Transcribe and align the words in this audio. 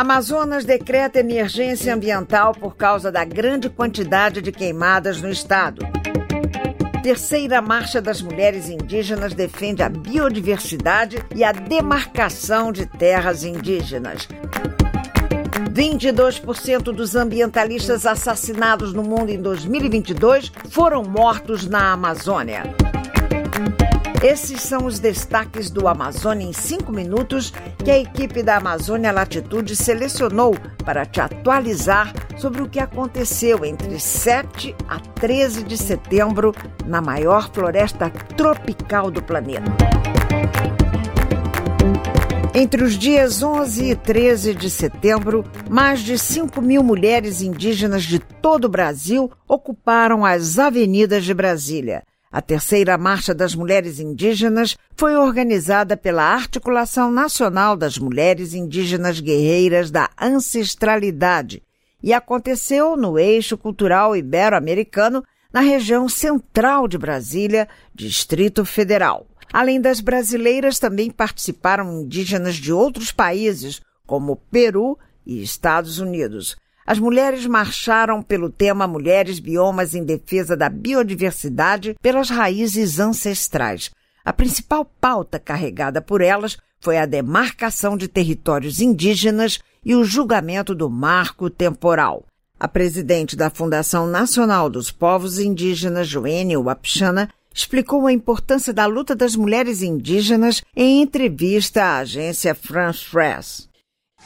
Amazonas 0.00 0.64
decreta 0.64 1.20
emergência 1.20 1.92
ambiental 1.92 2.54
por 2.54 2.74
causa 2.74 3.12
da 3.12 3.22
grande 3.22 3.68
quantidade 3.68 4.40
de 4.40 4.50
queimadas 4.50 5.20
no 5.20 5.28
estado. 5.28 5.86
Terceira 7.02 7.60
Marcha 7.60 8.00
das 8.00 8.22
Mulheres 8.22 8.70
Indígenas 8.70 9.34
defende 9.34 9.82
a 9.82 9.90
biodiversidade 9.90 11.22
e 11.36 11.44
a 11.44 11.52
demarcação 11.52 12.72
de 12.72 12.86
terras 12.86 13.44
indígenas. 13.44 14.26
22% 15.70 16.84
dos 16.84 17.14
ambientalistas 17.14 18.06
assassinados 18.06 18.94
no 18.94 19.02
mundo 19.02 19.28
em 19.28 19.42
2022 19.42 20.50
foram 20.70 21.02
mortos 21.02 21.66
na 21.66 21.92
Amazônia. 21.92 22.62
Esses 24.22 24.60
são 24.60 24.84
os 24.84 24.98
destaques 24.98 25.70
do 25.70 25.88
Amazônia 25.88 26.46
em 26.46 26.52
5 26.52 26.92
minutos 26.92 27.54
que 27.82 27.90
a 27.90 27.98
equipe 27.98 28.42
da 28.42 28.58
Amazônia 28.58 29.10
Latitude 29.10 29.74
selecionou 29.74 30.54
para 30.84 31.06
te 31.06 31.22
atualizar 31.22 32.12
sobre 32.36 32.60
o 32.60 32.68
que 32.68 32.78
aconteceu 32.78 33.64
entre 33.64 33.98
7 33.98 34.76
a 34.86 35.00
13 35.00 35.64
de 35.64 35.78
setembro 35.78 36.54
na 36.84 37.00
maior 37.00 37.50
floresta 37.50 38.10
tropical 38.36 39.10
do 39.10 39.22
planeta. 39.22 39.72
Entre 42.54 42.84
os 42.84 42.98
dias 42.98 43.42
11 43.42 43.92
e 43.92 43.96
13 43.96 44.54
de 44.54 44.68
setembro, 44.68 45.44
mais 45.70 46.00
de 46.00 46.18
5 46.18 46.60
mil 46.60 46.82
mulheres 46.82 47.40
indígenas 47.40 48.02
de 48.02 48.18
todo 48.18 48.66
o 48.66 48.68
Brasil 48.68 49.30
ocuparam 49.48 50.26
as 50.26 50.58
avenidas 50.58 51.24
de 51.24 51.32
Brasília. 51.32 52.02
A 52.32 52.40
terceira 52.40 52.96
Marcha 52.96 53.34
das 53.34 53.56
Mulheres 53.56 53.98
Indígenas 53.98 54.78
foi 54.94 55.16
organizada 55.16 55.96
pela 55.96 56.22
Articulação 56.22 57.10
Nacional 57.10 57.76
das 57.76 57.98
Mulheres 57.98 58.54
Indígenas 58.54 59.18
Guerreiras 59.18 59.90
da 59.90 60.08
Ancestralidade 60.16 61.60
e 62.00 62.12
aconteceu 62.12 62.96
no 62.96 63.18
eixo 63.18 63.58
cultural 63.58 64.16
ibero-americano, 64.16 65.24
na 65.52 65.58
região 65.58 66.08
central 66.08 66.86
de 66.86 66.96
Brasília, 66.96 67.68
Distrito 67.92 68.64
Federal. 68.64 69.26
Além 69.52 69.80
das 69.80 70.00
brasileiras, 70.00 70.78
também 70.78 71.10
participaram 71.10 72.00
indígenas 72.00 72.54
de 72.54 72.72
outros 72.72 73.10
países, 73.10 73.82
como 74.06 74.36
Peru 74.36 74.96
e 75.26 75.42
Estados 75.42 75.98
Unidos. 75.98 76.56
As 76.90 76.98
mulheres 76.98 77.46
marcharam 77.46 78.20
pelo 78.20 78.50
tema 78.50 78.84
Mulheres 78.84 79.38
Biomas 79.38 79.94
em 79.94 80.02
Defesa 80.02 80.56
da 80.56 80.68
Biodiversidade 80.68 81.94
pelas 82.02 82.30
raízes 82.30 82.98
ancestrais. 82.98 83.92
A 84.24 84.32
principal 84.32 84.84
pauta 85.00 85.38
carregada 85.38 86.02
por 86.02 86.20
elas 86.20 86.58
foi 86.80 86.98
a 86.98 87.06
demarcação 87.06 87.96
de 87.96 88.08
territórios 88.08 88.80
indígenas 88.80 89.60
e 89.84 89.94
o 89.94 90.02
julgamento 90.02 90.74
do 90.74 90.90
marco 90.90 91.48
temporal. 91.48 92.26
A 92.58 92.66
presidente 92.66 93.36
da 93.36 93.50
Fundação 93.50 94.08
Nacional 94.08 94.68
dos 94.68 94.90
Povos 94.90 95.38
Indígenas, 95.38 96.08
Joênia 96.08 96.58
Wapchana, 96.58 97.28
explicou 97.54 98.04
a 98.08 98.12
importância 98.12 98.72
da 98.72 98.86
luta 98.86 99.14
das 99.14 99.36
mulheres 99.36 99.80
indígenas 99.80 100.60
em 100.74 101.00
entrevista 101.02 101.84
à 101.84 101.98
agência 101.98 102.52
France 102.52 103.04
Press. 103.08 103.69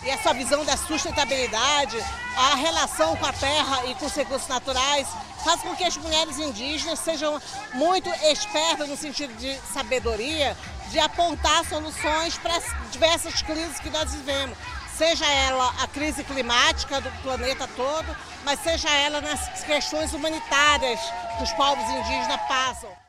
E 0.03 0.11
essa 0.11 0.35
visão 0.35 0.65
da 0.65 0.77
sustentabilidade, 0.77 1.97
a 2.37 2.55
relação 2.57 3.17
com 3.17 3.27
a 3.27 3.33
terra 3.33 3.87
e 3.87 3.95
com 3.95 4.07
os 4.07 4.15
recursos 4.15 4.49
naturais, 4.49 5.07
faz 5.45 5.63
com 5.63 5.75
que 5.77 5.85
as 5.85 5.97
mulheres 5.97 6.39
indígenas 6.39 6.99
sejam 6.99 7.41
muito 7.75 8.09
espertas 8.25 8.89
no 8.89 8.97
sentido 8.97 9.35
de 9.37 9.57
sabedoria, 9.73 10.57
de 10.91 10.99
apontar 10.99 11.65
soluções 11.65 12.37
para 12.39 12.57
as 12.57 12.65
diversas 12.91 13.41
crises 13.43 13.79
que 13.79 13.91
nós 13.91 14.13
vivemos. 14.13 14.57
Seja 14.97 15.27
ela 15.27 15.75
a 15.83 15.89
crise 15.89 16.23
climática 16.23 17.01
do 17.01 17.11
planeta 17.23 17.69
todo, 17.77 18.17
mas 18.45 18.61
seja 18.61 18.89
ela 18.91 19.21
nas 19.21 19.65
questões 19.65 20.13
humanitárias 20.13 21.01
que 21.37 21.45
os 21.45 21.53
povos 21.53 21.85
indígenas 21.85 22.41
passam. 22.47 23.04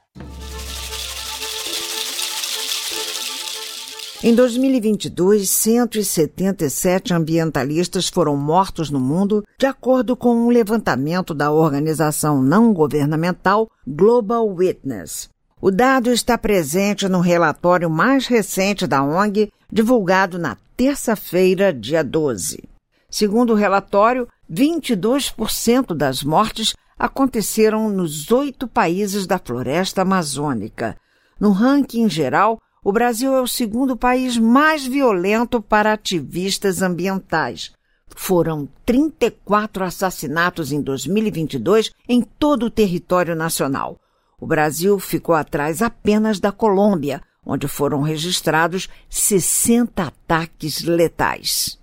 Em 4.27 4.33
2022, 4.33 5.47
177 5.47 7.13
ambientalistas 7.13 8.09
foram 8.09 8.35
mortos 8.35 8.89
no 8.89 8.99
mundo, 8.99 9.45
de 9.55 9.67
acordo 9.67 10.17
com 10.17 10.35
um 10.35 10.49
levantamento 10.49 11.31
da 11.31 11.51
organização 11.51 12.41
não 12.41 12.73
governamental 12.73 13.69
Global 13.85 14.47
Witness. 14.47 15.29
O 15.61 15.69
dado 15.69 16.11
está 16.11 16.39
presente 16.39 17.07
no 17.07 17.19
relatório 17.19 17.87
mais 17.87 18.25
recente 18.25 18.87
da 18.87 19.03
ONG, 19.03 19.53
divulgado 19.71 20.39
na 20.39 20.57
terça-feira, 20.75 21.71
dia 21.71 22.03
12. 22.03 22.63
Segundo 23.07 23.53
o 23.53 23.55
relatório, 23.55 24.27
22% 24.51 25.93
das 25.93 26.23
mortes 26.23 26.75
aconteceram 26.97 27.91
nos 27.91 28.31
oito 28.31 28.67
países 28.67 29.27
da 29.27 29.37
floresta 29.37 30.01
amazônica. 30.01 30.97
No 31.39 31.51
ranking 31.51 32.09
geral, 32.09 32.59
o 32.85 32.91
Brasil 32.91 33.33
é 33.33 33.41
o 33.41 33.47
segundo 33.47 33.97
país 33.97 34.37
mais 34.37 34.85
violento 34.85 35.59
para 35.59 35.91
ativistas 35.91 36.83
ambientais. 36.83 37.71
Foram 38.15 38.69
34 38.85 39.83
assassinatos 39.83 40.71
em 40.71 40.79
2022 40.83 41.89
em 42.07 42.21
todo 42.21 42.67
o 42.67 42.69
território 42.69 43.35
nacional. 43.35 43.99
O 44.39 44.45
Brasil 44.45 44.99
ficou 44.99 45.33
atrás 45.33 45.81
apenas 45.81 46.39
da 46.39 46.51
Colômbia, 46.51 47.23
onde 47.43 47.67
foram 47.67 48.03
registrados 48.03 48.87
60 49.09 50.03
ataques 50.03 50.83
letais. 50.83 51.79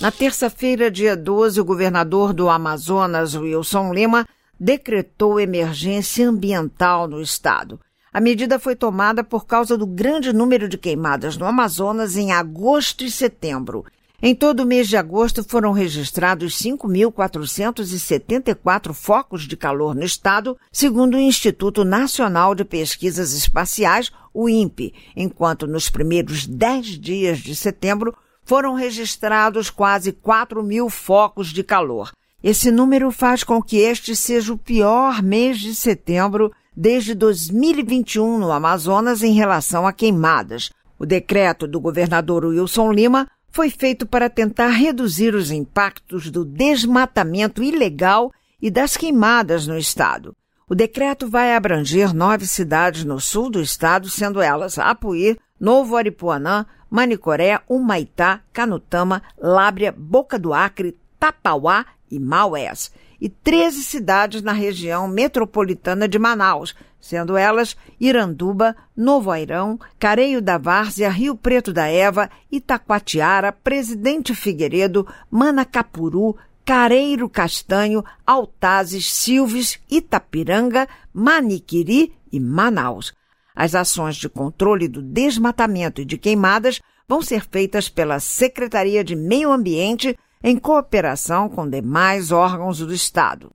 Na 0.00 0.10
terça-feira, 0.10 0.90
dia 0.90 1.14
12, 1.14 1.60
o 1.60 1.64
governador 1.66 2.32
do 2.32 2.48
Amazonas, 2.48 3.34
Wilson 3.34 3.92
Lima, 3.92 4.26
decretou 4.62 5.40
emergência 5.40 6.28
ambiental 6.28 7.08
no 7.08 7.20
estado. 7.20 7.80
A 8.12 8.20
medida 8.20 8.60
foi 8.60 8.76
tomada 8.76 9.24
por 9.24 9.44
causa 9.44 9.76
do 9.76 9.84
grande 9.84 10.32
número 10.32 10.68
de 10.68 10.78
queimadas 10.78 11.36
no 11.36 11.46
Amazonas 11.46 12.16
em 12.16 12.30
agosto 12.30 13.02
e 13.02 13.10
setembro. 13.10 13.84
Em 14.22 14.36
todo 14.36 14.60
o 14.60 14.66
mês 14.66 14.86
de 14.86 14.96
agosto 14.96 15.42
foram 15.42 15.72
registrados 15.72 16.56
5.474 16.62 18.92
focos 18.92 19.48
de 19.48 19.56
calor 19.56 19.96
no 19.96 20.04
estado, 20.04 20.56
segundo 20.70 21.16
o 21.16 21.20
Instituto 21.20 21.84
Nacional 21.84 22.54
de 22.54 22.64
Pesquisas 22.64 23.32
Espaciais, 23.32 24.12
o 24.32 24.48
INPE, 24.48 24.94
enquanto 25.16 25.66
nos 25.66 25.90
primeiros 25.90 26.46
10 26.46 27.00
dias 27.00 27.40
de 27.40 27.56
setembro 27.56 28.16
foram 28.44 28.74
registrados 28.74 29.70
quase 29.70 30.12
4 30.12 30.62
mil 30.62 30.88
focos 30.88 31.48
de 31.48 31.64
calor. 31.64 32.12
Esse 32.42 32.72
número 32.72 33.12
faz 33.12 33.44
com 33.44 33.62
que 33.62 33.76
este 33.76 34.16
seja 34.16 34.52
o 34.52 34.58
pior 34.58 35.22
mês 35.22 35.60
de 35.60 35.74
setembro 35.76 36.52
desde 36.76 37.14
2021 37.14 38.38
no 38.38 38.50
Amazonas 38.50 39.22
em 39.22 39.32
relação 39.32 39.86
a 39.86 39.92
queimadas. 39.92 40.70
O 40.98 41.06
decreto 41.06 41.68
do 41.68 41.80
governador 41.80 42.44
Wilson 42.46 42.90
Lima 42.90 43.28
foi 43.52 43.70
feito 43.70 44.06
para 44.06 44.28
tentar 44.28 44.68
reduzir 44.70 45.34
os 45.34 45.52
impactos 45.52 46.30
do 46.30 46.44
desmatamento 46.44 47.62
ilegal 47.62 48.32
e 48.60 48.70
das 48.70 48.96
queimadas 48.96 49.66
no 49.66 49.78
estado. 49.78 50.34
O 50.68 50.74
decreto 50.74 51.28
vai 51.28 51.54
abranger 51.54 52.12
nove 52.14 52.46
cidades 52.46 53.04
no 53.04 53.20
sul 53.20 53.50
do 53.50 53.60
estado, 53.60 54.08
sendo 54.08 54.40
elas 54.40 54.78
Apuí, 54.78 55.36
Novo 55.60 55.96
Aripuanã, 55.96 56.66
Manicoré, 56.90 57.60
Humaitá, 57.68 58.40
Canutama, 58.52 59.22
Lábria, 59.38 59.94
Boca 59.96 60.38
do 60.38 60.52
Acre, 60.52 60.96
Tapauá 61.20 61.86
e 62.12 62.18
Maués, 62.20 62.92
e 63.18 63.30
13 63.30 63.82
cidades 63.82 64.42
na 64.42 64.52
região 64.52 65.08
metropolitana 65.08 66.06
de 66.06 66.18
Manaus, 66.18 66.74
sendo 67.00 67.38
elas 67.38 67.74
Iranduba, 67.98 68.76
Novo 68.94 69.30
Airão, 69.30 69.80
Careio 69.98 70.42
da 70.42 70.58
Várzea, 70.58 71.08
Rio 71.08 71.34
Preto 71.34 71.72
da 71.72 71.86
Eva, 71.86 72.28
Itacoatiara, 72.50 73.50
Presidente 73.50 74.34
Figueiredo, 74.34 75.06
Manacapuru, 75.30 76.36
Careiro 76.66 77.30
Castanho, 77.30 78.04
Altazes, 78.26 79.10
Silves, 79.10 79.80
Itapiranga, 79.90 80.86
Maniquiri 81.14 82.12
e 82.30 82.38
Manaus. 82.38 83.14
As 83.56 83.74
ações 83.74 84.16
de 84.16 84.28
controle 84.28 84.86
do 84.86 85.00
desmatamento 85.00 86.02
e 86.02 86.04
de 86.04 86.18
queimadas 86.18 86.80
vão 87.08 87.22
ser 87.22 87.46
feitas 87.46 87.88
pela 87.88 88.20
Secretaria 88.20 89.02
de 89.02 89.16
Meio 89.16 89.50
Ambiente 89.50 90.16
em 90.42 90.56
cooperação 90.56 91.48
com 91.48 91.68
demais 91.68 92.32
órgãos 92.32 92.78
do 92.78 92.92
Estado. 92.92 93.52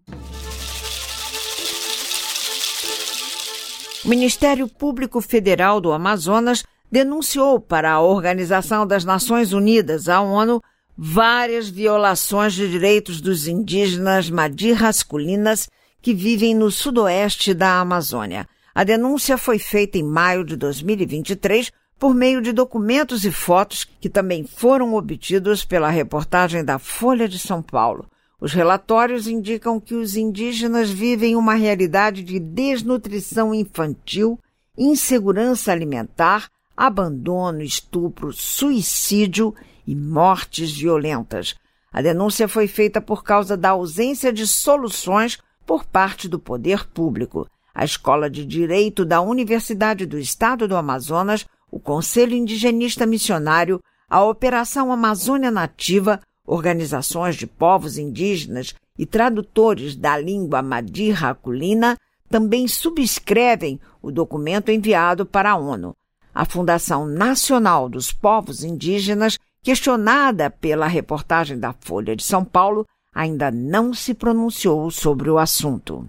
O 4.06 4.10
Ministério 4.10 4.68
Público 4.68 5.20
Federal 5.20 5.82
do 5.82 5.92
Amazonas 5.92 6.64
denunciou 6.90 7.60
para 7.60 7.92
a 7.92 8.02
Organização 8.02 8.88
das 8.88 9.04
Nações 9.04 9.52
Unidas, 9.52 10.08
a 10.08 10.22
ONU, 10.22 10.62
várias 10.98 11.68
violações 11.68 12.54
de 12.54 12.70
direitos 12.70 13.20
dos 13.20 13.48
indígenas 13.48 14.30
madirrasculinas 14.30 15.70
que 16.02 16.14
vivem 16.14 16.56
no 16.56 16.72
sudoeste 16.72 17.54
da 17.54 17.82
Amazônia. 17.82 18.48
A 18.74 18.84
denúncia 18.84 19.38
foi 19.38 19.60
feita 19.60 19.98
em 19.98 20.04
maio 20.04 20.46
de 20.46 20.56
2023 20.56 21.72
por 22.00 22.14
meio 22.14 22.42
de 22.42 22.52
documentos 22.52 23.26
e 23.26 23.32
fotos 23.32 23.86
que 24.00 24.10
também 24.10 24.44
foram 24.44 24.94
obtidos 24.94 25.66
pela 25.66 25.90
reportagem 25.90 26.64
da 26.64 26.78
Folha 26.78 27.28
de 27.28 27.40
São 27.40 27.62
Paulo. 27.62 28.06
Os 28.40 28.54
relatórios 28.54 29.28
indicam 29.28 29.80
que 29.80 29.96
os 29.96 30.16
indígenas 30.16 30.92
vivem 30.92 31.36
uma 31.36 31.56
realidade 31.56 32.22
de 32.22 32.40
desnutrição 32.40 33.54
infantil, 33.54 34.40
insegurança 34.78 35.72
alimentar, 35.72 36.48
abandono, 36.76 37.64
estupro, 37.64 38.32
suicídio 38.32 39.56
e 39.88 39.96
mortes 39.96 40.72
violentas. 40.72 41.56
A 41.92 42.00
denúncia 42.00 42.48
foi 42.48 42.68
feita 42.68 43.02
por 43.02 43.24
causa 43.24 43.58
da 43.58 43.70
ausência 43.70 44.32
de 44.32 44.46
soluções 44.46 45.40
por 45.66 45.84
parte 45.84 46.30
do 46.30 46.38
poder 46.38 46.86
público. 46.86 47.48
A 47.74 47.84
Escola 47.84 48.30
de 48.30 48.46
Direito 48.46 49.04
da 49.04 49.20
Universidade 49.20 50.06
do 50.06 50.20
Estado 50.20 50.68
do 50.68 50.76
Amazonas, 50.76 51.46
o 51.78 51.80
Conselho 51.80 52.36
Indigenista 52.36 53.06
Missionário, 53.06 53.80
a 54.10 54.24
Operação 54.24 54.92
Amazônia 54.92 55.52
Nativa, 55.52 56.20
organizações 56.44 57.36
de 57.36 57.46
povos 57.46 58.00
indígenas 58.00 58.74
e 58.98 59.06
tradutores 59.06 59.96
da 59.96 60.18
língua 60.18 60.64
Madi-Raculina 60.64 61.96
também 62.28 62.68
subscrevem 62.68 63.80
o 64.02 64.12
documento 64.12 64.72
enviado 64.72 65.24
para 65.24 65.52
a 65.52 65.56
ONU. 65.56 65.96
A 66.34 66.46
Fundação 66.46 67.06
Nacional 67.06 67.88
dos 67.88 68.12
Povos 68.12 68.64
Indígenas, 68.64 69.38
questionada 69.62 70.50
pela 70.50 70.88
reportagem 70.88 71.60
da 71.60 71.76
Folha 71.80 72.16
de 72.16 72.24
São 72.24 72.44
Paulo, 72.44 72.88
ainda 73.14 73.52
não 73.52 73.94
se 73.94 74.16
pronunciou 74.16 74.90
sobre 74.90 75.30
o 75.30 75.38
assunto. 75.38 76.08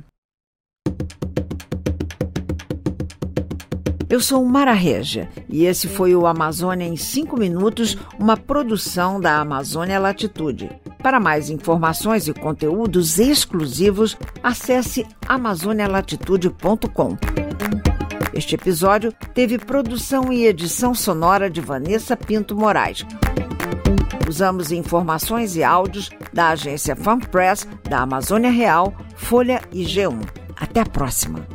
Eu 4.10 4.20
sou 4.20 4.42
Mara 4.44 4.72
Regia 4.72 5.28
e 5.48 5.66
esse 5.66 5.86
foi 5.86 6.16
o 6.16 6.26
Amazônia 6.26 6.86
em 6.86 6.96
5 6.96 7.38
Minutos, 7.38 7.96
uma 8.18 8.38
produção 8.38 9.20
da 9.20 9.38
Amazônia 9.38 9.98
Latitude. 9.98 10.70
Para 11.02 11.20
mais 11.20 11.50
informações 11.50 12.26
e 12.26 12.32
conteúdos 12.32 13.18
exclusivos, 13.18 14.16
acesse 14.42 15.06
amazonialatitude.com. 15.26 17.18
Este 18.32 18.54
episódio 18.54 19.12
teve 19.34 19.58
produção 19.58 20.32
e 20.32 20.46
edição 20.46 20.94
sonora 20.94 21.50
de 21.50 21.60
Vanessa 21.60 22.16
Pinto 22.16 22.56
Moraes. 22.56 23.04
Usamos 24.26 24.72
informações 24.72 25.54
e 25.54 25.62
áudios 25.62 26.10
da 26.32 26.48
agência 26.48 26.96
FanPress, 26.96 27.66
da 27.88 28.00
Amazônia 28.00 28.50
Real, 28.50 28.94
Folha 29.16 29.60
e 29.70 29.82
G1. 29.84 30.20
Até 30.56 30.80
a 30.80 30.86
próxima! 30.86 31.46